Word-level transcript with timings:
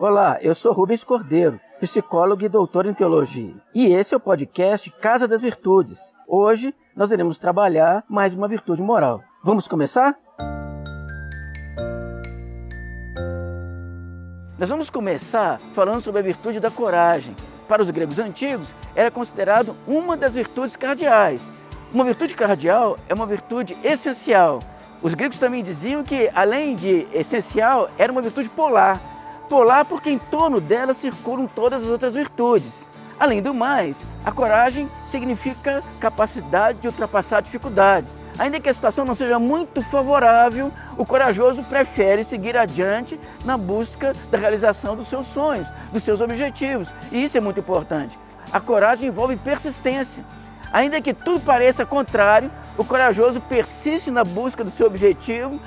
Olá, 0.00 0.38
eu 0.42 0.54
sou 0.54 0.72
Rubens 0.72 1.02
Cordeiro, 1.02 1.58
psicólogo 1.80 2.44
e 2.44 2.48
doutor 2.48 2.86
em 2.86 2.94
teologia. 2.94 3.52
E 3.74 3.86
esse 3.86 4.14
é 4.14 4.16
o 4.16 4.20
podcast 4.20 4.88
Casa 4.92 5.26
das 5.26 5.40
Virtudes. 5.40 6.14
Hoje 6.24 6.72
nós 6.94 7.10
iremos 7.10 7.36
trabalhar 7.36 8.04
mais 8.08 8.32
uma 8.32 8.46
virtude 8.46 8.80
moral. 8.80 9.24
Vamos 9.42 9.66
começar? 9.66 10.16
Nós 14.56 14.68
vamos 14.68 14.88
começar 14.88 15.58
falando 15.74 16.00
sobre 16.00 16.20
a 16.20 16.24
virtude 16.24 16.60
da 16.60 16.70
coragem. 16.70 17.34
Para 17.66 17.82
os 17.82 17.90
gregos 17.90 18.20
antigos, 18.20 18.72
era 18.94 19.10
considerado 19.10 19.74
uma 19.84 20.16
das 20.16 20.32
virtudes 20.32 20.76
cardeais. 20.76 21.50
Uma 21.92 22.04
virtude 22.04 22.36
cardeal 22.36 22.96
é 23.08 23.14
uma 23.14 23.26
virtude 23.26 23.76
essencial. 23.82 24.60
Os 25.02 25.14
gregos 25.14 25.40
também 25.40 25.64
diziam 25.64 26.04
que, 26.04 26.30
além 26.32 26.76
de 26.76 27.08
essencial, 27.12 27.90
era 27.98 28.12
uma 28.12 28.22
virtude 28.22 28.48
polar 28.48 29.17
polar 29.48 29.84
porque 29.84 30.10
em 30.10 30.18
torno 30.18 30.60
dela 30.60 30.94
circulam 30.94 31.46
todas 31.46 31.82
as 31.82 31.88
outras 31.88 32.14
virtudes. 32.14 32.86
Além 33.18 33.42
do 33.42 33.52
mais, 33.52 34.00
a 34.24 34.30
coragem 34.30 34.88
significa 35.04 35.82
capacidade 35.98 36.78
de 36.78 36.86
ultrapassar 36.86 37.42
dificuldades. 37.42 38.16
Ainda 38.38 38.60
que 38.60 38.68
a 38.68 38.72
situação 38.72 39.04
não 39.04 39.16
seja 39.16 39.40
muito 39.40 39.80
favorável, 39.80 40.70
o 40.96 41.04
corajoso 41.04 41.64
prefere 41.64 42.22
seguir 42.22 42.56
adiante 42.56 43.18
na 43.44 43.56
busca 43.56 44.12
da 44.30 44.38
realização 44.38 44.94
dos 44.94 45.08
seus 45.08 45.26
sonhos, 45.26 45.66
dos 45.92 46.04
seus 46.04 46.20
objetivos. 46.20 46.88
E 47.10 47.24
isso 47.24 47.36
é 47.36 47.40
muito 47.40 47.58
importante. 47.58 48.16
A 48.52 48.60
coragem 48.60 49.08
envolve 49.08 49.36
persistência. 49.36 50.24
Ainda 50.72 51.00
que 51.00 51.12
tudo 51.12 51.40
pareça 51.40 51.84
contrário, 51.84 52.50
o 52.76 52.84
corajoso 52.84 53.40
persiste 53.40 54.10
na 54.12 54.22
busca 54.22 54.62
do 54.62 54.70
seu 54.70 54.86
objetivo 54.86 55.58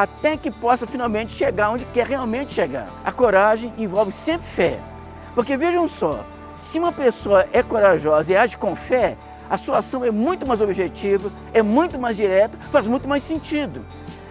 até 0.00 0.34
que 0.34 0.50
possa 0.50 0.86
finalmente 0.86 1.34
chegar 1.34 1.68
onde 1.68 1.84
quer 1.84 2.06
realmente 2.06 2.54
chegar. 2.54 2.88
A 3.04 3.12
coragem 3.12 3.70
envolve 3.76 4.10
sempre 4.12 4.46
fé. 4.46 4.78
Porque 5.34 5.58
vejam 5.58 5.86
só, 5.86 6.24
se 6.56 6.78
uma 6.78 6.90
pessoa 6.90 7.46
é 7.52 7.62
corajosa 7.62 8.32
e 8.32 8.36
age 8.36 8.56
com 8.56 8.74
fé, 8.74 9.18
a 9.50 9.58
sua 9.58 9.76
ação 9.76 10.02
é 10.02 10.10
muito 10.10 10.46
mais 10.46 10.62
objetiva, 10.62 11.30
é 11.52 11.60
muito 11.60 11.98
mais 11.98 12.16
direta, 12.16 12.56
faz 12.72 12.86
muito 12.86 13.06
mais 13.06 13.22
sentido. 13.22 13.84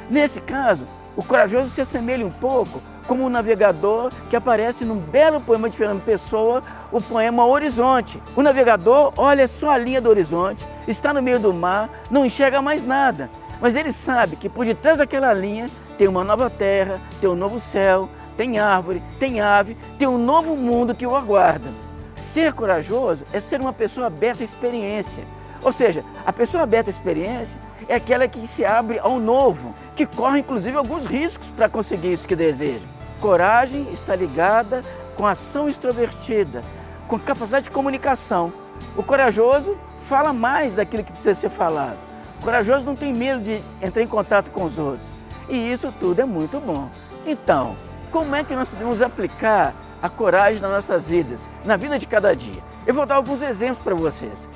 Nesse 0.09 0.41
caso, 0.41 0.87
o 1.15 1.23
corajoso 1.23 1.69
se 1.69 1.81
assemelha 1.81 2.25
um 2.25 2.31
pouco 2.31 2.81
como 3.05 3.23
um 3.23 3.29
navegador 3.29 4.09
que 4.27 4.35
aparece 4.35 4.83
num 4.83 4.97
belo 4.97 5.39
poema 5.39 5.69
de 5.69 5.77
Fernando 5.77 6.03
Pessoa, 6.03 6.63
o 6.91 6.99
poema 6.99 7.45
Horizonte. 7.45 8.19
O 8.35 8.41
navegador 8.41 9.13
olha 9.15 9.47
só 9.47 9.69
a 9.69 9.77
linha 9.77 10.01
do 10.01 10.09
horizonte, 10.09 10.67
está 10.87 11.13
no 11.13 11.21
meio 11.21 11.39
do 11.39 11.53
mar, 11.53 11.91
não 12.09 12.25
enxerga 12.25 12.59
mais 12.59 12.83
nada, 12.83 13.29
mas 13.61 13.75
ele 13.75 13.91
sabe 13.91 14.35
que 14.35 14.49
por 14.49 14.65
detrás 14.65 14.97
daquela 14.97 15.33
linha 15.33 15.65
tem 15.97 16.07
uma 16.07 16.23
nova 16.23 16.49
terra, 16.49 16.99
tem 17.19 17.29
um 17.29 17.35
novo 17.35 17.59
céu, 17.59 18.09
tem 18.37 18.57
árvore, 18.57 19.03
tem 19.19 19.41
ave, 19.41 19.75
tem 19.97 20.07
um 20.07 20.17
novo 20.17 20.55
mundo 20.55 20.95
que 20.95 21.05
o 21.05 21.15
aguarda. 21.15 21.69
Ser 22.15 22.53
corajoso 22.53 23.23
é 23.33 23.39
ser 23.39 23.59
uma 23.59 23.73
pessoa 23.73 24.07
aberta 24.07 24.43
à 24.43 24.45
experiência. 24.45 25.23
Ou 25.61 25.73
seja, 25.73 26.05
a 26.25 26.31
pessoa 26.31 26.63
aberta 26.63 26.89
à 26.89 26.93
experiência 26.93 27.59
é 27.87 27.95
aquela 27.95 28.27
que 28.27 28.47
se 28.47 28.63
abre 28.63 28.99
ao 28.99 29.19
novo, 29.19 29.73
que 29.95 30.05
corre 30.05 30.39
inclusive 30.39 30.77
alguns 30.77 31.05
riscos 31.05 31.49
para 31.49 31.67
conseguir 31.67 32.13
isso 32.13 32.27
que 32.27 32.35
deseja. 32.35 32.85
Coragem 33.19 33.87
está 33.91 34.15
ligada 34.15 34.83
com 35.17 35.27
ação 35.27 35.67
extrovertida, 35.67 36.63
com 37.09 37.19
capacidade 37.19 37.65
de 37.65 37.71
comunicação. 37.71 38.53
O 38.95 39.03
corajoso 39.03 39.77
fala 40.05 40.31
mais 40.31 40.75
daquilo 40.75 41.03
que 41.03 41.11
precisa 41.11 41.33
ser 41.33 41.49
falado. 41.49 42.08
Corajoso 42.41 42.85
não 42.85 42.95
tem 42.95 43.13
medo 43.13 43.41
de 43.41 43.61
entrar 43.81 44.01
em 44.01 44.07
contato 44.07 44.49
com 44.51 44.63
os 44.63 44.77
outros. 44.77 45.07
E 45.49 45.71
isso 45.71 45.93
tudo 45.99 46.21
é 46.21 46.25
muito 46.25 46.59
bom. 46.59 46.89
Então, 47.25 47.75
como 48.11 48.35
é 48.35 48.43
que 48.43 48.55
nós 48.55 48.69
podemos 48.69 49.01
aplicar 49.01 49.73
a 50.01 50.09
coragem 50.09 50.61
nas 50.61 50.71
nossas 50.71 51.05
vidas, 51.05 51.47
na 51.65 51.75
vida 51.75 51.99
de 51.99 52.07
cada 52.07 52.35
dia? 52.35 52.61
Eu 52.87 52.93
vou 52.93 53.05
dar 53.05 53.15
alguns 53.15 53.41
exemplos 53.41 53.83
para 53.83 53.93
vocês. 53.93 54.47